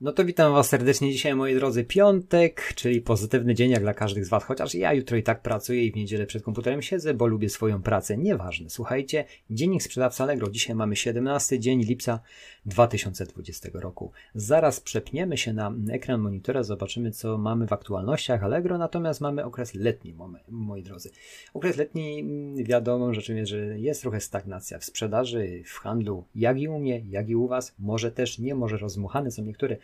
No 0.00 0.12
to 0.12 0.24
witam 0.24 0.52
Was 0.52 0.68
serdecznie 0.68 1.12
dzisiaj, 1.12 1.34
moi 1.34 1.54
drodzy. 1.54 1.84
Piątek, 1.84 2.72
czyli 2.74 3.00
pozytywny 3.00 3.54
dzień 3.54 3.70
jak 3.70 3.82
dla 3.82 3.94
każdych 3.94 4.24
z 4.24 4.28
Was, 4.28 4.44
chociaż 4.44 4.74
ja 4.74 4.92
jutro 4.92 5.16
i 5.16 5.22
tak 5.22 5.42
pracuję 5.42 5.84
i 5.84 5.92
w 5.92 5.96
niedzielę 5.96 6.26
przed 6.26 6.42
komputerem 6.42 6.82
siedzę, 6.82 7.14
bo 7.14 7.26
lubię 7.26 7.48
swoją 7.48 7.82
pracę. 7.82 8.18
Nieważne. 8.18 8.70
Słuchajcie, 8.70 9.24
dziennik 9.50 9.82
sprzedawca 9.82 10.24
Allegro. 10.24 10.50
Dzisiaj 10.50 10.76
mamy 10.76 10.96
17 10.96 11.58
dzień 11.58 11.82
lipca 11.82 12.20
2020 12.66 13.68
roku. 13.74 14.12
Zaraz 14.34 14.80
przepniemy 14.80 15.36
się 15.36 15.52
na 15.52 15.72
ekran 15.90 16.20
monitora, 16.20 16.62
zobaczymy 16.62 17.10
co 17.10 17.38
mamy 17.38 17.66
w 17.66 17.72
aktualnościach 17.72 18.44
Allegro, 18.44 18.78
natomiast 18.78 19.20
mamy 19.20 19.44
okres 19.44 19.74
letni, 19.74 20.14
moi 20.48 20.82
drodzy. 20.82 21.10
Okres 21.54 21.76
letni, 21.76 22.20
mm, 22.20 22.64
wiadomo 22.64 23.14
rzeczą 23.14 23.34
jest, 23.34 23.50
że 23.50 23.78
jest 23.78 24.00
trochę 24.00 24.20
stagnacja 24.20 24.78
w 24.78 24.84
sprzedaży, 24.84 25.62
w 25.66 25.78
handlu, 25.78 26.24
jak 26.34 26.60
i 26.60 26.68
u 26.68 26.78
mnie, 26.78 27.02
jak 27.08 27.28
i 27.28 27.36
u 27.36 27.48
Was. 27.48 27.74
Może 27.78 28.12
też 28.12 28.38
nie, 28.38 28.54
może 28.54 28.76
rozmuchane 28.76 29.30
są 29.30 29.44
niektóre 29.44 29.76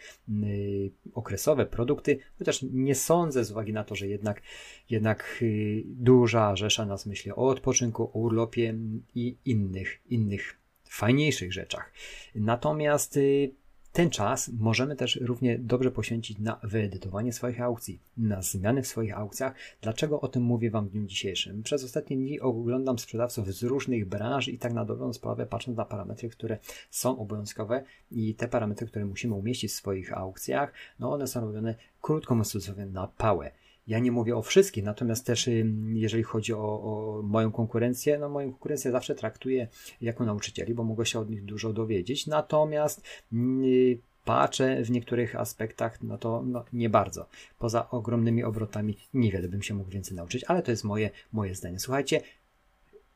okresowe 1.14 1.66
produkty, 1.66 2.18
chociaż 2.38 2.62
nie 2.72 2.94
sądzę 2.94 3.44
z 3.44 3.50
uwagi 3.50 3.72
na 3.72 3.84
to, 3.84 3.94
że 3.94 4.08
jednak, 4.08 4.42
jednak 4.90 5.38
y, 5.42 5.82
duża 5.86 6.56
rzesza 6.56 6.86
nas 6.86 7.06
myśli 7.06 7.32
o 7.32 7.36
odpoczynku, 7.48 8.02
o 8.02 8.18
urlopie 8.18 8.74
i 9.14 9.36
innych, 9.44 10.00
innych 10.10 10.58
fajniejszych 10.88 11.52
rzeczach. 11.52 11.92
Natomiast 12.34 13.16
y, 13.16 13.54
ten 13.94 14.10
czas 14.10 14.50
możemy 14.58 14.96
też 14.96 15.16
równie 15.16 15.58
dobrze 15.58 15.90
poświęcić 15.90 16.38
na 16.38 16.60
wyedytowanie 16.62 17.32
swoich 17.32 17.60
aukcji, 17.60 18.00
na 18.16 18.42
zmiany 18.42 18.82
w 18.82 18.86
swoich 18.86 19.18
aukcjach. 19.18 19.54
Dlaczego 19.82 20.20
o 20.20 20.28
tym 20.28 20.42
mówię 20.42 20.70
Wam 20.70 20.88
w 20.88 20.90
dniu 20.90 21.06
dzisiejszym? 21.06 21.62
Przez 21.62 21.84
ostatnie 21.84 22.16
dni 22.16 22.40
oglądam 22.40 22.98
sprzedawców 22.98 23.54
z 23.54 23.62
różnych 23.62 24.08
branż 24.08 24.48
i 24.48 24.58
tak 24.58 24.72
na 24.72 24.84
dobrą 24.84 25.12
sprawę 25.12 25.46
patrząc 25.46 25.76
na 25.76 25.84
parametry, 25.84 26.28
które 26.28 26.58
są 26.90 27.18
obowiązkowe 27.18 27.84
i 28.10 28.34
te 28.34 28.48
parametry, 28.48 28.86
które 28.86 29.04
musimy 29.04 29.34
umieścić 29.34 29.70
w 29.70 29.74
swoich 29.74 30.18
aukcjach, 30.18 30.72
no 30.98 31.12
one 31.12 31.26
są 31.26 31.40
robione 31.40 31.74
krótko 32.02 32.34
mówiąc 32.34 32.70
na 32.92 33.06
pałę. 33.06 33.50
Ja 33.86 33.98
nie 33.98 34.12
mówię 34.12 34.36
o 34.36 34.42
wszystkich, 34.42 34.84
natomiast 34.84 35.26
też 35.26 35.50
jeżeli 35.92 36.22
chodzi 36.22 36.54
o, 36.54 36.58
o, 36.58 37.22
moją 37.22 37.52
konkurencję, 37.52 38.18
no 38.18 38.28
moją 38.28 38.50
konkurencję 38.50 38.90
zawsze 38.90 39.14
traktuję 39.14 39.68
jako 40.00 40.24
nauczycieli, 40.24 40.74
bo 40.74 40.84
mogę 40.84 41.06
się 41.06 41.18
od 41.18 41.30
nich 41.30 41.44
dużo 41.44 41.72
dowiedzieć, 41.72 42.26
natomiast 42.26 43.02
yy, 43.32 43.98
patrzę 44.24 44.82
w 44.82 44.90
niektórych 44.90 45.36
aspektach, 45.36 46.02
no 46.02 46.18
to 46.18 46.42
no, 46.46 46.64
nie 46.72 46.90
bardzo. 46.90 47.26
Poza 47.58 47.90
ogromnymi 47.90 48.44
obrotami 48.44 48.96
niewiele 49.14 49.48
bym 49.48 49.62
się 49.62 49.74
mógł 49.74 49.90
więcej 49.90 50.16
nauczyć, 50.16 50.44
ale 50.44 50.62
to 50.62 50.70
jest 50.70 50.84
moje, 50.84 51.10
moje 51.32 51.54
zdanie. 51.54 51.78
Słuchajcie, 51.78 52.20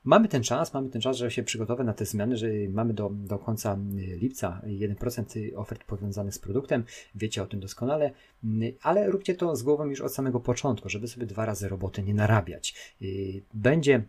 Mamy 0.08 0.28
ten 0.28 0.42
czas, 0.42 0.74
mamy 0.74 0.88
ten 0.88 1.00
czas, 1.00 1.16
żeby 1.16 1.30
się 1.30 1.42
przygotować 1.42 1.86
na 1.86 1.92
te 1.92 2.04
zmiany, 2.06 2.36
że 2.36 2.48
mamy 2.70 2.94
do, 2.94 3.10
do 3.12 3.38
końca 3.38 3.78
lipca 4.20 4.60
1% 4.66 5.56
ofert 5.56 5.84
powiązanych 5.84 6.34
z 6.34 6.38
produktem, 6.38 6.84
wiecie 7.14 7.42
o 7.42 7.46
tym 7.46 7.60
doskonale, 7.60 8.10
ale 8.82 9.10
róbcie 9.10 9.34
to 9.34 9.56
z 9.56 9.62
głową 9.62 9.84
już 9.84 10.00
od 10.00 10.14
samego 10.14 10.40
początku, 10.40 10.88
żeby 10.88 11.08
sobie 11.08 11.26
dwa 11.26 11.46
razy 11.46 11.68
roboty 11.68 12.02
nie 12.02 12.14
narabiać. 12.14 12.94
Będzie, 13.54 14.02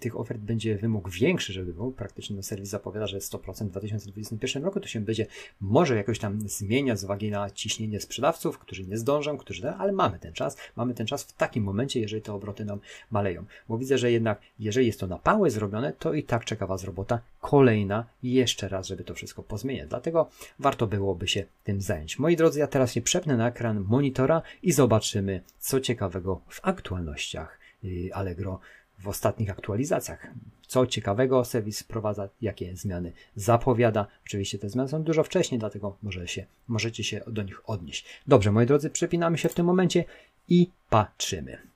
tych 0.00 0.20
ofert 0.20 0.40
będzie 0.40 0.76
wymóg 0.76 1.10
większy, 1.10 1.52
żeby 1.52 1.74
był, 1.74 1.92
praktycznie 1.92 2.36
no 2.36 2.42
serwis 2.42 2.68
zapowiada, 2.68 3.06
że 3.06 3.18
100% 3.18 3.66
w 3.66 3.70
2021 3.70 4.64
roku 4.64 4.80
to 4.80 4.88
się 4.88 5.00
będzie 5.00 5.26
może 5.60 5.96
jakoś 5.96 6.18
tam 6.18 6.48
zmieniać 6.48 7.00
z 7.00 7.04
uwagi 7.04 7.30
na 7.30 7.50
ciśnienie 7.50 8.00
sprzedawców, 8.00 8.58
którzy 8.58 8.86
nie 8.86 8.98
zdążą, 8.98 9.38
którzy, 9.38 9.70
ale 9.70 9.92
mamy 9.92 10.18
ten 10.18 10.32
czas, 10.32 10.56
mamy 10.76 10.94
ten 10.94 11.06
czas 11.06 11.22
w 11.22 11.32
takim 11.32 11.64
momencie, 11.64 12.00
jeżeli 12.00 12.22
te 12.22 12.32
obroty 12.32 12.64
nam 12.64 12.80
maleją, 13.10 13.44
bo 13.68 13.78
widzę, 13.78 13.98
że 13.98 14.12
jednak, 14.12 14.40
jeżeli 14.58 14.86
jest 14.86 15.00
to 15.00 15.06
na 15.06 15.18
małe 15.38 15.50
zrobione, 15.50 15.92
to 15.92 16.14
i 16.14 16.22
tak 16.22 16.44
czeka 16.44 16.66
Was 16.66 16.84
robota 16.84 17.20
kolejna 17.40 18.06
jeszcze 18.22 18.68
raz, 18.68 18.86
żeby 18.86 19.04
to 19.04 19.14
wszystko 19.14 19.42
pozmieniać. 19.42 19.88
Dlatego 19.88 20.30
warto 20.58 20.86
byłoby 20.86 21.28
się 21.28 21.44
tym 21.64 21.80
zająć. 21.80 22.18
Moi 22.18 22.36
drodzy, 22.36 22.60
ja 22.60 22.66
teraz 22.66 22.92
się 22.92 23.00
przepnę 23.00 23.36
na 23.36 23.48
ekran 23.48 23.84
monitora 23.88 24.42
i 24.62 24.72
zobaczymy, 24.72 25.42
co 25.58 25.80
ciekawego 25.80 26.40
w 26.48 26.60
aktualnościach 26.62 27.58
y, 27.84 28.10
Allegro 28.14 28.60
w 28.98 29.08
ostatnich 29.08 29.50
aktualizacjach. 29.50 30.26
Co 30.66 30.86
ciekawego 30.86 31.44
serwis 31.44 31.82
wprowadza, 31.82 32.28
jakie 32.40 32.76
zmiany 32.76 33.12
zapowiada. 33.36 34.06
Oczywiście 34.26 34.58
te 34.58 34.68
zmiany 34.68 34.88
są 34.88 35.02
dużo 35.02 35.24
wcześniej, 35.24 35.58
dlatego 35.58 35.96
może 36.02 36.28
się, 36.28 36.46
możecie 36.68 37.04
się 37.04 37.20
do 37.26 37.42
nich 37.42 37.70
odnieść. 37.70 38.06
Dobrze, 38.26 38.52
moi 38.52 38.66
drodzy, 38.66 38.90
przepinamy 38.90 39.38
się 39.38 39.48
w 39.48 39.54
tym 39.54 39.66
momencie 39.66 40.04
i 40.48 40.70
patrzymy. 40.90 41.67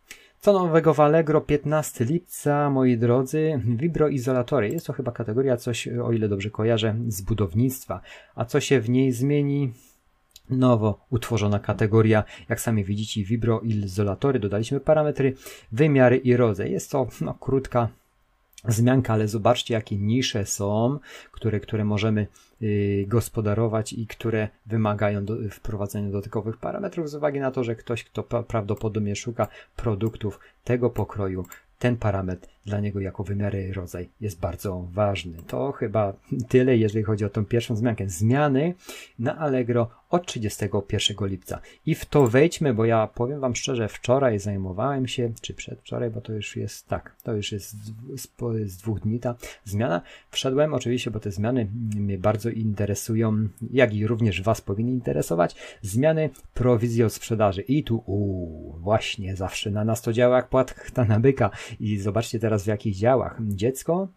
Co 0.45 0.53
nowego 0.53 0.95
w 0.95 1.01
Allegro 1.01 1.41
15 1.41 2.05
lipca, 2.05 2.71
moi 2.71 2.99
drodzy, 2.99 3.61
wibroizolatory. 3.65 4.69
Jest 4.69 4.87
to 4.87 4.93
chyba 4.93 5.13
kategoria 5.13 5.57
coś, 5.57 5.89
o 5.89 6.13
ile 6.13 6.29
dobrze 6.29 6.51
kojarzę, 6.51 6.95
z 7.09 7.23
budownictwa. 7.23 8.01
A 8.35 8.45
co 8.45 8.61
się 8.61 8.81
w 8.81 8.91
niej 8.91 9.13
zmieni? 9.13 9.73
Nowo 10.51 11.07
utworzona 11.11 11.59
kategoria, 11.59 12.25
jak 12.49 12.61
sami 12.61 12.85
widzicie, 12.85 13.25
wibroizolatory. 13.25 14.39
Dodaliśmy 14.39 14.81
parametry, 14.81 15.35
wymiary 15.73 16.17
i 16.17 16.37
rodzaj. 16.37 16.73
Jest 16.73 16.91
to 16.91 17.07
no, 17.21 17.35
krótka 17.35 17.89
zmianka, 18.69 19.13
ale 19.13 19.29
zobaczcie, 19.29 19.75
jakie 19.75 19.99
nisze 19.99 20.47
są, 20.47 20.99
które, 21.33 21.61
które 21.61 21.85
możemy 21.85 22.27
y, 22.63 23.05
gospodarować 23.09 23.93
i 23.93 24.07
które 24.07 24.49
wymagają 24.67 25.25
do, 25.25 25.37
wprowadzenia 25.51 26.11
dodatkowych 26.11 26.57
parametrów 26.57 27.11
z 27.11 27.15
uwagi 27.15 27.41
na 27.41 27.51
to, 27.51 27.65
że 27.65 27.77
ktoś, 27.77 28.05
kto 28.05 28.23
prawdopodobnie 28.23 29.17
szuka 29.17 29.49
produktów 29.77 30.41
tego 30.65 30.91
pokroju, 30.91 31.45
ten 31.79 31.97
parametr 31.97 32.52
dla 32.67 32.81
niego 32.81 33.01
jako 33.01 33.25
wymiary 33.25 33.73
rodzaj 33.73 34.09
jest 34.21 34.41
bardzo 34.41 34.89
ważny. 34.93 35.39
To 35.47 35.73
chyba 35.73 36.13
tyle, 36.49 36.77
jeżeli 36.77 37.05
chodzi 37.05 37.25
o 37.25 37.31
tą 37.31 37.45
pierwszą 37.45 37.77
zmiankę. 37.77 38.09
Zmiany 38.09 38.75
na 39.19 39.39
Allegro 39.39 39.89
od 40.13 40.27
31 40.27 41.29
lipca. 41.29 41.61
I 41.87 41.95
w 41.95 42.05
to 42.05 42.27
wejdźmy, 42.27 42.75
bo 42.75 42.85
ja 42.85 43.07
powiem 43.07 43.41
Wam 43.41 43.57
szczerze, 43.57 43.89
wczoraj 43.89 44.39
zajmowałem 44.39 45.09
się, 45.09 45.33
czy 45.41 45.55
przedwczoraj, 45.55 46.11
bo 46.11 46.21
to 46.21 46.33
już 46.33 46.57
jest 46.57 46.89
tak, 46.89 47.17
to 47.23 47.35
już 47.35 47.53
jest 47.53 47.77
z, 48.17 48.29
z 48.67 48.77
dwóch 48.77 49.01
dni 49.01 49.21
ta 49.21 49.35
zmiana. 49.65 50.03
Wszedłem 50.31 50.75
oczywiście, 50.75 51.11
bo 51.11 51.21
te 51.21 51.31
zmiany 51.31 51.69
mnie 51.97 52.19
bardzo 52.19 52.51
interesują, 52.51 53.49
jak 53.73 53.95
i 53.95 54.07
również 54.07 54.43
Was 54.43 54.61
powinny 54.61 54.93
interesować. 54.93 55.57
Zmiany 55.83 56.31
prowizji 56.55 57.05
od 57.05 57.13
sprzedaży. 57.13 57.63
I 57.63 57.85
tu, 57.85 58.05
właśnie 58.79 59.37
zawsze 59.37 59.71
na 59.71 59.85
nas 59.85 60.03
to 60.03 60.13
działa 60.13 60.37
jak 60.37 60.49
płatka 60.49 61.05
na 61.05 61.21
byka. 61.21 61.51
I 61.81 61.99
zobaczcie 61.99 62.39
teraz, 62.39 62.52
teraz 62.53 62.65
w 62.65 62.67
jakich 62.67 62.97
działach. 62.97 63.37
Dziecko, 63.41 64.09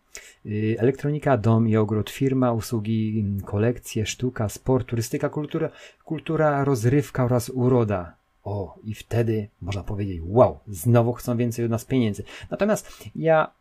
y, 0.46 0.76
elektronika, 0.80 1.38
dom 1.38 1.68
i 1.68 1.78
ogród, 1.78 2.10
firma, 2.10 2.52
usługi, 2.52 3.26
kolekcje, 3.46 4.06
sztuka, 4.06 4.50
sport, 4.50 4.88
turystyka, 4.88 5.30
kultura, 5.30 5.70
kultura, 6.06 6.64
rozrywka 6.64 7.26
oraz 7.26 7.50
uroda. 7.50 8.16
O, 8.44 8.76
i 8.84 8.94
wtedy 8.94 9.48
można 9.62 9.84
powiedzieć, 9.84 10.22
wow, 10.24 10.60
znowu 10.68 11.14
chcą 11.14 11.38
więcej 11.38 11.66
od 11.66 11.72
nas 11.72 11.86
pieniędzy. 11.86 12.24
Natomiast 12.52 13.04
ja 13.16 13.52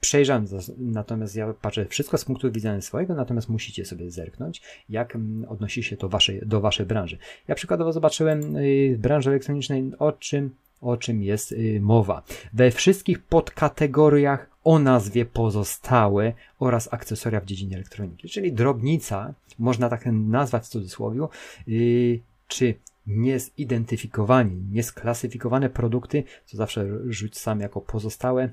przejrzałem, 0.00 0.46
natomiast 0.78 1.36
ja 1.36 1.54
patrzę 1.62 1.86
wszystko 1.86 2.18
z 2.18 2.24
punktu 2.24 2.52
widzenia 2.52 2.80
swojego, 2.80 3.14
natomiast 3.14 3.48
musicie 3.48 3.84
sobie 3.84 4.10
zerknąć, 4.10 4.62
jak 4.88 5.16
mm, 5.16 5.48
odnosi 5.48 5.82
się 5.82 5.96
to 5.96 6.08
waszej, 6.08 6.40
do 6.46 6.60
waszej 6.60 6.86
branży. 6.86 7.18
Ja 7.48 7.54
przykładowo 7.54 7.92
zobaczyłem 7.92 8.56
y, 8.56 8.94
w 8.96 8.98
branży 8.98 9.30
elektronicznej, 9.30 9.92
o 9.98 10.12
czym 10.12 10.50
o 10.80 10.96
czym 10.96 11.22
jest 11.22 11.52
y, 11.52 11.80
mowa. 11.80 12.22
We 12.52 12.70
wszystkich 12.70 13.22
podkategoriach 13.22 14.50
o 14.64 14.78
nazwie 14.78 15.24
pozostałe 15.24 16.32
oraz 16.58 16.92
akcesoria 16.92 17.40
w 17.40 17.44
dziedzinie 17.44 17.76
elektroniki, 17.76 18.28
czyli 18.28 18.52
drobnica, 18.52 19.34
można 19.58 19.88
tak 19.88 20.06
nazwać 20.12 20.64
w 20.64 20.68
cudzysłowie, 20.68 21.20
yy, 21.66 22.20
czy 22.48 22.74
niezidentyfikowani, 23.06 24.62
niesklasyfikowane 24.72 25.70
produkty, 25.70 26.24
co 26.44 26.56
zawsze 26.56 26.86
rzucam 27.08 27.60
jako 27.60 27.80
pozostałe, 27.80 28.48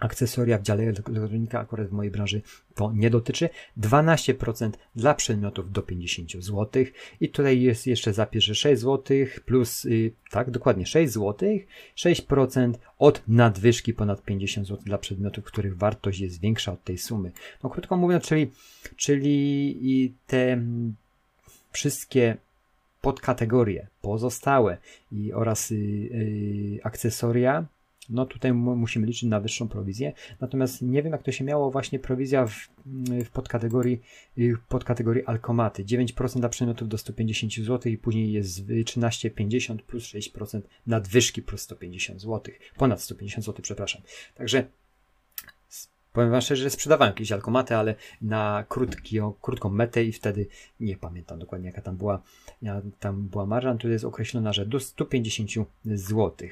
akcesoria 0.00 0.58
w 0.58 0.62
dziale 0.62 0.82
elektronika, 0.82 1.60
akurat 1.60 1.88
w 1.88 1.92
mojej 1.92 2.10
branży 2.10 2.42
to 2.74 2.92
nie 2.94 3.10
dotyczy. 3.10 3.48
12% 3.78 4.70
dla 4.96 5.14
przedmiotów 5.14 5.72
do 5.72 5.82
50 5.82 6.30
zł. 6.32 6.84
I 7.20 7.28
tutaj 7.28 7.60
jest 7.60 7.86
jeszcze 7.86 8.12
zapis, 8.12 8.44
że 8.44 8.54
6 8.54 8.82
zł 8.82 9.16
plus, 9.46 9.84
yy, 9.84 10.12
tak, 10.30 10.50
dokładnie 10.50 10.86
6 10.86 11.12
zł, 11.12 11.48
6% 11.96 12.74
od 12.98 13.22
nadwyżki 13.28 13.94
ponad 13.94 14.22
50 14.22 14.66
zł 14.66 14.82
dla 14.84 14.98
przedmiotów, 14.98 15.44
których 15.44 15.76
wartość 15.76 16.20
jest 16.20 16.40
większa 16.40 16.72
od 16.72 16.84
tej 16.84 16.98
sumy. 16.98 17.32
No 17.62 17.70
krótko 17.70 17.96
mówiąc, 17.96 18.24
czyli, 18.24 18.50
czyli 18.96 20.14
te 20.26 20.62
wszystkie 21.72 22.36
podkategorie 23.00 23.86
pozostałe 24.02 24.78
i 25.12 25.32
oraz 25.32 25.70
yy, 25.70 25.78
yy, 25.78 26.80
akcesoria 26.82 27.66
no 28.10 28.26
tutaj 28.26 28.52
musimy 28.52 29.06
liczyć 29.06 29.22
na 29.22 29.40
wyższą 29.40 29.68
prowizję. 29.68 30.12
Natomiast 30.40 30.82
nie 30.82 31.02
wiem, 31.02 31.12
jak 31.12 31.22
to 31.22 31.32
się 31.32 31.44
miało 31.44 31.70
właśnie 31.70 31.98
prowizja 31.98 32.46
w, 32.46 32.68
w 33.24 33.30
podkategorii, 33.30 34.00
y, 34.38 34.56
podkategorii 34.68 35.24
alkomaty. 35.24 35.84
9% 35.84 36.40
dla 36.40 36.48
przedmiotów 36.48 36.88
do 36.88 36.98
150 36.98 37.54
zł 37.54 37.92
i 37.92 37.98
później 37.98 38.32
jest 38.32 38.66
13,50 38.66 39.78
plus 39.78 40.04
6% 40.04 40.60
nadwyżki 40.86 41.42
plus 41.42 41.60
150 41.60 42.20
zł. 42.20 42.54
Ponad 42.76 43.02
150 43.02 43.44
zł, 43.44 43.62
przepraszam. 43.62 44.02
Także 44.34 44.66
Powiem 46.12 46.30
wam 46.30 46.40
szczerze, 46.40 46.62
że 46.62 46.70
sprzedawałem 46.70 47.12
jakieś 47.12 47.32
alkomaty, 47.32 47.76
ale 47.76 47.94
na 48.22 48.64
krótki, 48.68 49.18
krótką 49.42 49.70
metę 49.70 50.04
i 50.04 50.12
wtedy 50.12 50.46
nie 50.80 50.96
pamiętam 50.96 51.38
dokładnie 51.38 51.66
jaka 51.66 51.82
tam 51.82 51.96
była, 51.96 52.22
ja, 52.62 52.82
tam 53.00 53.28
była 53.28 53.46
marża, 53.46 53.74
tu 53.74 53.88
jest 53.88 54.04
określona, 54.04 54.52
że 54.52 54.66
do 54.66 54.80
150 54.80 55.50
zł. 55.84 56.48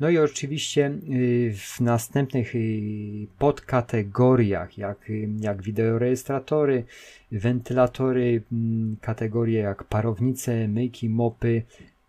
No 0.00 0.10
i 0.10 0.18
oczywiście 0.18 0.86
y, 0.86 1.54
w 1.56 1.80
następnych 1.80 2.54
y, 2.54 3.26
podkategoriach, 3.38 4.78
jak, 4.78 4.98
jak 5.40 5.62
wideorejestratory, 5.62 6.84
wentylatory, 7.32 8.42
mm, 8.52 8.96
kategorie 9.00 9.60
jak 9.60 9.84
parownice, 9.84 10.68
myjki, 10.68 11.08
mopy, 11.08 11.62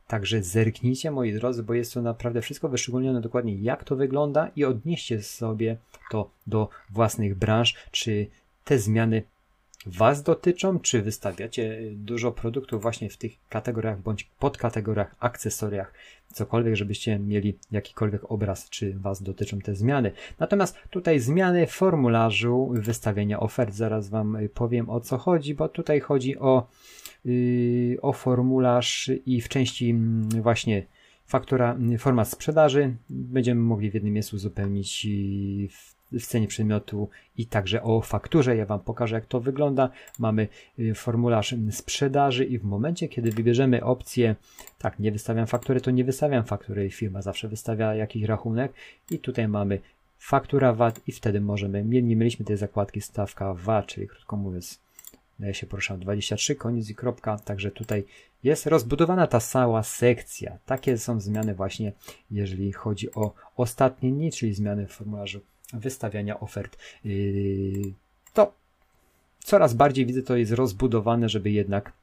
Także 0.07 0.43
zerknijcie, 0.43 1.11
moi 1.11 1.33
drodzy, 1.33 1.63
bo 1.63 1.73
jest 1.73 1.93
to 1.93 2.01
naprawdę 2.01 2.41
wszystko 2.41 2.69
wyszczególnione 2.69 3.21
dokładnie, 3.21 3.55
jak 3.55 3.83
to 3.83 3.95
wygląda 3.95 4.51
i 4.55 4.65
odnieście 4.65 5.21
sobie 5.21 5.77
to 6.11 6.29
do 6.47 6.69
własnych 6.89 7.35
branż, 7.35 7.75
czy 7.91 8.27
te 8.63 8.79
zmiany 8.79 9.23
Was 9.85 10.23
dotyczą, 10.23 10.79
czy 10.79 11.01
wystawiacie 11.01 11.79
dużo 11.91 12.31
produktów 12.31 12.81
właśnie 12.81 13.09
w 13.09 13.17
tych 13.17 13.31
kategoriach 13.49 14.01
bądź 14.01 14.23
podkategoriach, 14.23 15.15
akcesoriach, 15.19 15.93
cokolwiek, 16.33 16.75
żebyście 16.75 17.19
mieli 17.19 17.57
jakikolwiek 17.71 18.31
obraz, 18.31 18.69
czy 18.69 18.93
Was 18.93 19.23
dotyczą 19.23 19.59
te 19.59 19.75
zmiany. 19.75 20.11
Natomiast 20.39 20.77
tutaj 20.89 21.19
zmiany 21.19 21.67
w 21.67 21.71
formularzu 21.71 22.69
wystawienia 22.73 23.39
ofert, 23.39 23.73
zaraz 23.73 24.09
Wam 24.09 24.37
powiem 24.53 24.89
o 24.89 24.99
co 24.99 25.17
chodzi, 25.17 25.55
bo 25.55 25.69
tutaj 25.69 25.99
chodzi 25.99 26.37
o 26.37 26.67
o 28.01 28.13
formularz 28.13 29.11
i 29.25 29.41
w 29.41 29.49
części 29.49 29.89
mm, 29.89 30.29
właśnie 30.29 30.85
faktura, 31.25 31.73
mm, 31.73 31.97
format 31.97 32.29
sprzedaży. 32.29 32.95
Będziemy 33.09 33.61
mogli 33.61 33.91
w 33.91 33.93
jednym 33.93 34.13
miejscu 34.13 34.35
uzupełnić 34.35 35.05
y, 35.05 35.67
w, 36.19 36.27
cenie 36.27 36.47
przedmiotu 36.47 37.09
i 37.37 37.45
także 37.45 37.83
o 37.83 38.01
fakturze. 38.01 38.55
Ja 38.55 38.65
Wam 38.65 38.79
pokażę, 38.79 39.15
jak 39.15 39.25
to 39.25 39.39
wygląda. 39.39 39.89
Mamy 40.19 40.47
y, 40.79 40.93
formularz 40.95 41.53
mm, 41.53 41.71
sprzedaży 41.71 42.45
i 42.45 42.59
w 42.59 42.63
momencie, 42.63 43.07
kiedy 43.07 43.31
wybierzemy 43.31 43.83
opcję, 43.83 44.35
tak, 44.77 44.99
nie 44.99 45.11
wystawiam 45.11 45.47
faktury, 45.47 45.81
to 45.81 45.91
nie 45.91 46.03
wystawiam 46.03 46.43
faktury. 46.43 46.89
Firma 46.89 47.21
zawsze 47.21 47.47
wystawia 47.47 47.95
jakiś 47.95 48.23
rachunek 48.23 48.73
i 49.11 49.19
tutaj 49.19 49.47
mamy 49.47 49.79
faktura 50.19 50.73
VAT 50.73 51.01
i 51.07 51.11
wtedy 51.11 51.41
możemy, 51.41 51.83
nie 51.85 52.15
mieliśmy 52.15 52.45
tej 52.45 52.57
zakładki 52.57 53.01
stawka 53.01 53.53
VAT, 53.53 53.85
czyli 53.85 54.07
krótko 54.07 54.37
mówiąc 54.37 54.83
ja 55.39 55.53
się 55.53 55.67
poruszam 55.67 55.99
23, 55.99 56.55
koniec 56.55 56.89
i 56.89 56.95
kropka, 56.95 57.37
także 57.37 57.71
tutaj 57.71 58.03
jest 58.43 58.65
rozbudowana 58.65 59.27
ta 59.27 59.39
cała 59.39 59.83
sekcja. 59.83 60.57
Takie 60.65 60.97
są 60.97 61.19
zmiany 61.19 61.55
właśnie, 61.55 61.91
jeżeli 62.31 62.71
chodzi 62.71 63.13
o 63.13 63.33
ostatnie 63.57 64.11
dni, 64.11 64.31
czyli 64.31 64.53
zmiany 64.53 64.87
w 64.87 64.91
formularzu 64.91 65.41
wystawiania 65.73 66.39
ofert. 66.39 66.77
Yy, 67.03 67.93
to 68.33 68.53
coraz 69.39 69.73
bardziej 69.73 70.05
widzę, 70.05 70.21
to 70.21 70.35
jest 70.35 70.51
rozbudowane, 70.51 71.29
żeby 71.29 71.51
jednak, 71.51 71.93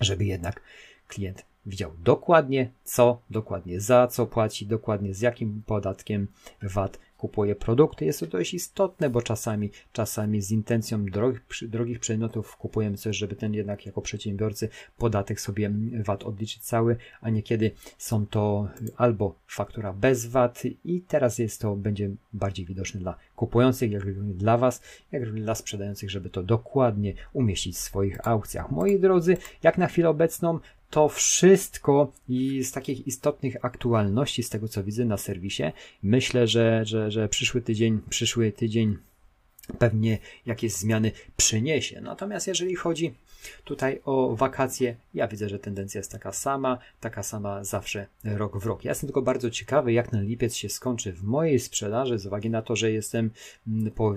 żeby 0.00 0.24
jednak 0.24 0.60
klient 1.08 1.44
widział 1.66 1.90
dokładnie 2.02 2.70
co, 2.84 3.20
dokładnie 3.30 3.80
za 3.80 4.06
co 4.06 4.26
płaci, 4.26 4.66
dokładnie 4.66 5.14
z 5.14 5.20
jakim 5.20 5.62
podatkiem 5.66 6.26
VAT 6.62 6.98
kupuje 7.18 7.54
produkty. 7.54 8.04
Jest 8.04 8.20
to 8.20 8.26
dość 8.26 8.54
istotne, 8.54 9.10
bo 9.10 9.22
czasami, 9.22 9.70
czasami 9.92 10.42
z 10.42 10.50
intencją 10.50 11.04
drogich, 11.06 11.40
drogich 11.62 12.00
przedmiotów 12.00 12.56
kupujemy 12.56 12.96
coś, 12.96 13.16
żeby 13.16 13.36
ten 13.36 13.54
jednak 13.54 13.86
jako 13.86 14.02
przedsiębiorcy 14.02 14.68
podatek 14.98 15.40
sobie 15.40 15.70
VAT 16.04 16.22
odliczyć 16.22 16.62
cały, 16.62 16.96
a 17.20 17.30
niekiedy 17.30 17.70
są 17.98 18.26
to 18.26 18.68
albo 18.96 19.34
faktura 19.46 19.92
bez 19.92 20.26
VAT 20.26 20.62
i 20.84 21.00
teraz 21.00 21.38
jest 21.38 21.60
to, 21.60 21.76
będzie 21.76 22.10
bardziej 22.32 22.66
widoczne 22.66 23.00
dla 23.00 23.16
kupujących, 23.36 23.90
jak 23.90 24.04
również 24.04 24.36
dla 24.36 24.58
Was, 24.58 24.82
jak 25.12 25.24
również 25.24 25.44
dla 25.44 25.54
sprzedających, 25.54 26.10
żeby 26.10 26.30
to 26.30 26.42
dokładnie 26.42 27.14
umieścić 27.32 27.76
w 27.76 27.78
swoich 27.78 28.28
aukcjach. 28.28 28.70
Moi 28.70 29.00
drodzy, 29.00 29.36
jak 29.62 29.78
na 29.78 29.86
chwilę 29.86 30.08
obecną 30.08 30.58
to 30.94 31.08
wszystko 31.08 32.12
i 32.28 32.64
z 32.64 32.72
takich 32.72 33.06
istotnych 33.06 33.56
aktualności, 33.64 34.42
z 34.42 34.50
tego 34.50 34.68
co 34.68 34.84
widzę 34.84 35.04
na 35.04 35.16
serwisie, 35.16 35.62
myślę, 36.02 36.46
że, 36.46 36.84
że, 36.84 37.10
że 37.10 37.28
przyszły 37.28 37.62
tydzień, 37.62 38.00
przyszły 38.10 38.52
tydzień 38.52 38.98
pewnie 39.78 40.18
jakieś 40.46 40.72
zmiany 40.72 41.12
przyniesie. 41.36 42.00
Natomiast 42.00 42.46
jeżeli 42.46 42.76
chodzi 42.76 43.14
tutaj 43.64 44.00
o 44.04 44.36
wakacje, 44.36 44.96
ja 45.14 45.28
widzę, 45.28 45.48
że 45.48 45.58
tendencja 45.58 45.98
jest 45.98 46.12
taka 46.12 46.32
sama, 46.32 46.78
taka 47.00 47.22
sama 47.22 47.64
zawsze 47.64 48.06
rok 48.24 48.58
w 48.58 48.66
rok. 48.66 48.84
Ja 48.84 48.90
jestem 48.90 49.08
tylko 49.08 49.22
bardzo 49.22 49.50
ciekawy, 49.50 49.92
jak 49.92 50.10
ten 50.10 50.24
lipiec 50.26 50.54
się 50.54 50.68
skończy 50.68 51.12
w 51.12 51.22
mojej 51.22 51.60
sprzedaży, 51.60 52.18
z 52.18 52.26
uwagi 52.26 52.50
na 52.50 52.62
to, 52.62 52.76
że 52.76 52.92
jestem 52.92 53.30
mm, 53.66 53.90
po 53.90 54.14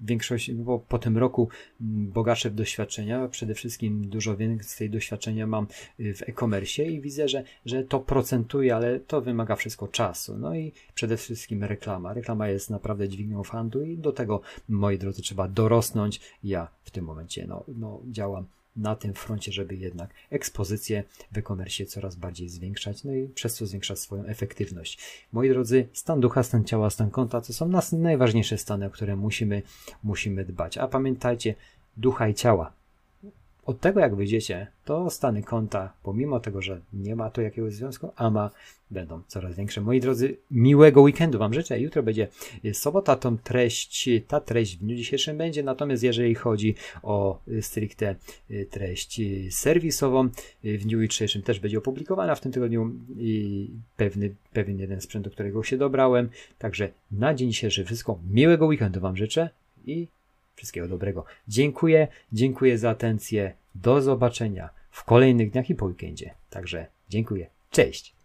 większość, 0.00 0.52
bo 0.52 0.78
po 0.78 0.98
tym 0.98 1.18
roku 1.18 1.48
mm, 1.80 2.12
bogacze 2.12 2.50
w 2.50 2.54
doświadczenia, 2.54 3.28
przede 3.28 3.54
wszystkim 3.54 4.08
dużo 4.08 4.36
więcej 4.36 4.90
doświadczenia 4.90 5.46
mam 5.46 5.66
y, 6.00 6.14
w 6.14 6.22
e-commerce 6.22 6.84
i 6.84 7.00
widzę, 7.00 7.28
że, 7.28 7.42
że 7.66 7.84
to 7.84 8.00
procentuje, 8.00 8.76
ale 8.76 9.00
to 9.00 9.20
wymaga 9.20 9.56
wszystko 9.56 9.88
czasu. 9.88 10.38
No 10.38 10.54
i 10.54 10.72
przede 10.94 11.16
wszystkim 11.16 11.64
reklama. 11.64 12.14
Reklama 12.14 12.48
jest 12.48 12.70
naprawdę 12.70 13.08
dźwignią 13.08 13.42
handlu 13.42 13.82
i 13.82 13.98
do 13.98 14.12
tego, 14.12 14.40
moi 14.68 14.98
drodzy, 14.98 15.22
trzeba 15.22 15.48
dorosnąć. 15.48 16.20
Ja 16.44 16.68
w 16.84 16.90
tym 16.90 17.04
momencie 17.04 17.46
no, 17.46 17.64
no, 17.68 18.00
działam 18.06 18.46
na 18.76 18.96
tym 18.96 19.14
froncie, 19.14 19.52
żeby 19.52 19.76
jednak 19.76 20.10
ekspozycję 20.30 21.04
w 21.32 21.38
e-commerce 21.38 21.86
coraz 21.86 22.16
bardziej 22.16 22.48
zwiększać, 22.48 23.04
no 23.04 23.12
i 23.12 23.28
przez 23.28 23.56
to 23.56 23.66
zwiększać 23.66 23.98
swoją 23.98 24.24
efektywność. 24.24 24.98
Moi 25.32 25.48
drodzy, 25.48 25.88
stan 25.92 26.20
ducha, 26.20 26.42
stan 26.42 26.64
ciała, 26.64 26.90
stan 26.90 27.10
konta 27.10 27.40
to 27.40 27.52
są 27.52 27.68
nas 27.68 27.92
najważniejsze 27.92 28.58
stany, 28.58 28.86
o 28.86 28.90
które 28.90 29.16
musimy, 29.16 29.62
musimy 30.02 30.44
dbać. 30.44 30.78
A 30.78 30.88
pamiętajcie, 30.88 31.54
ducha 31.96 32.28
i 32.28 32.34
ciała 32.34 32.75
od 33.66 33.80
tego, 33.80 34.00
jak 34.00 34.14
wyjdziecie, 34.14 34.66
to 34.84 35.10
stany 35.10 35.42
konta, 35.42 35.92
pomimo 36.02 36.40
tego, 36.40 36.62
że 36.62 36.80
nie 36.92 37.16
ma 37.16 37.30
to 37.30 37.42
jakiegoś 37.42 37.74
związku, 37.74 38.10
a 38.16 38.30
ma, 38.30 38.50
będą 38.90 39.22
coraz 39.26 39.56
większe. 39.56 39.80
Moi 39.80 40.00
drodzy, 40.00 40.36
miłego 40.50 41.02
weekendu 41.02 41.38
Wam 41.38 41.54
życzę. 41.54 41.80
Jutro 41.80 42.02
będzie 42.02 42.28
sobota, 42.72 43.16
tą 43.16 43.38
treść, 43.38 44.08
ta 44.28 44.40
treść 44.40 44.76
w 44.76 44.80
dniu 44.80 44.96
dzisiejszym 44.96 45.38
będzie, 45.38 45.62
natomiast 45.62 46.02
jeżeli 46.02 46.34
chodzi 46.34 46.74
o 47.02 47.40
stricte 47.60 48.14
treść 48.70 49.20
serwisową, 49.50 50.28
w 50.64 50.82
dniu 50.82 51.02
jutrzejszym 51.02 51.42
też 51.42 51.60
będzie 51.60 51.78
opublikowana 51.78 52.34
w 52.34 52.40
tym 52.40 52.52
tygodniu 52.52 52.92
i 53.16 53.70
pewny, 53.96 54.34
pewien 54.52 54.78
jeden 54.78 55.00
sprzęt, 55.00 55.24
do 55.24 55.30
którego 55.30 55.62
się 55.62 55.76
dobrałem. 55.76 56.28
Także 56.58 56.88
na 57.10 57.34
dzień 57.34 57.50
dzisiejszy 57.50 57.84
wszystko. 57.84 58.18
Miłego 58.30 58.66
weekendu 58.66 59.00
Wam 59.00 59.16
życzę 59.16 59.50
i 59.86 60.08
Wszystkiego 60.56 60.88
dobrego. 60.88 61.24
Dziękuję, 61.48 62.08
dziękuję 62.32 62.78
za 62.78 62.90
atencję. 62.90 63.52
Do 63.74 64.02
zobaczenia 64.02 64.70
w 64.90 65.04
kolejnych 65.04 65.50
dniach 65.50 65.70
i 65.70 65.74
po 65.74 65.86
weekendzie. 65.86 66.34
Także 66.50 66.86
dziękuję. 67.08 67.46
Cześć. 67.70 68.15